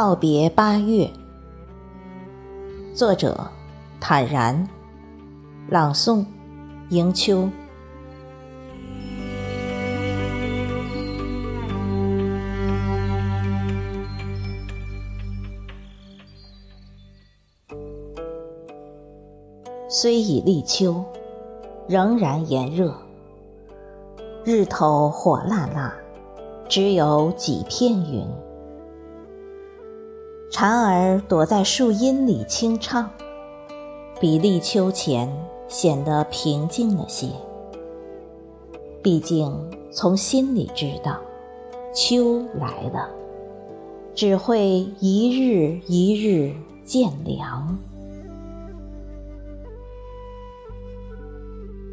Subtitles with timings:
[0.00, 1.10] 告别八月，
[2.94, 3.36] 作者：
[3.98, 4.68] 坦然，
[5.68, 6.24] 朗诵：
[6.90, 7.48] 迎秋。
[19.88, 21.04] 虽已立秋，
[21.88, 22.94] 仍然炎热，
[24.44, 25.92] 日头火辣辣，
[26.68, 28.24] 只有几片云。
[30.50, 33.08] 蝉儿躲在树荫里轻唱，
[34.18, 35.30] 比立秋前
[35.68, 37.28] 显得平静了些。
[39.02, 39.54] 毕竟
[39.90, 41.18] 从心里知道，
[41.94, 43.10] 秋来了，
[44.14, 47.78] 只会一日一日渐凉。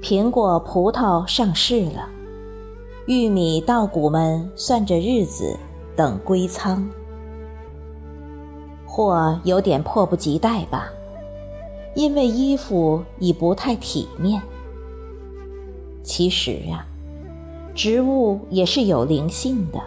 [0.00, 2.08] 苹果、葡萄上市了，
[3.06, 5.56] 玉米、稻谷们算着日子
[5.96, 6.88] 等归仓，
[8.96, 10.88] 或有点迫不及待吧，
[11.94, 14.40] 因为衣服已不太体面。
[16.02, 16.86] 其实啊，
[17.74, 19.78] 植物也是有灵性的，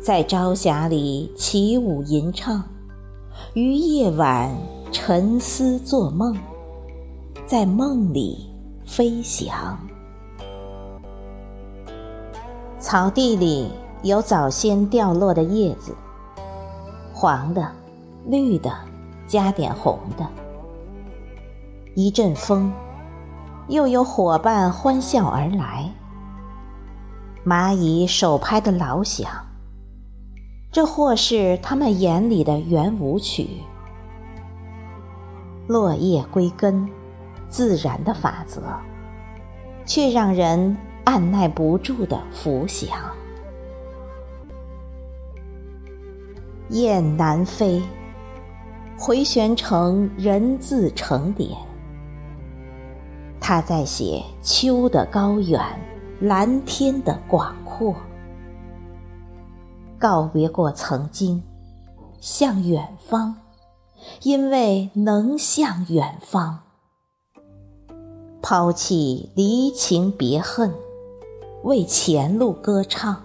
[0.00, 2.64] 在朝霞里起舞吟唱，
[3.52, 4.50] 于夜晚
[4.90, 6.34] 沉思做梦，
[7.46, 8.48] 在梦里。
[8.86, 9.78] 飞翔。
[12.80, 13.68] 草地里
[14.02, 15.94] 有早先掉落的叶子，
[17.20, 17.68] 黄的、
[18.26, 18.72] 绿的，
[19.26, 20.24] 加点红的。
[21.96, 22.72] 一阵风，
[23.66, 25.92] 又有伙伴欢笑而来。
[27.44, 29.28] 蚂蚁手拍的老响，
[30.70, 33.48] 这或是他们眼里的圆舞曲。
[35.66, 36.88] 落叶归根。
[37.48, 38.62] 自然的法则，
[39.84, 43.17] 却让人按耐不住的浮想。
[46.70, 47.82] 雁南飞，
[48.98, 51.56] 回旋成人字成点。
[53.40, 55.58] 他在写秋的高远，
[56.20, 57.94] 蓝天的广阔。
[59.98, 61.42] 告别过曾经，
[62.20, 63.34] 向远方，
[64.22, 66.58] 因为能向远方。
[68.42, 70.70] 抛弃离情别恨，
[71.62, 73.24] 为前路歌唱，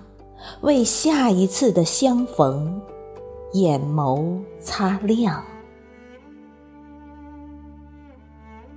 [0.61, 2.81] 为下一次的相逢，
[3.53, 5.43] 眼眸擦亮。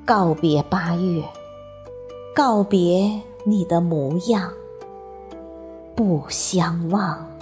[0.04, 1.24] 告别八月，
[2.34, 4.52] 告别你的模样，
[5.96, 7.35] 不相忘。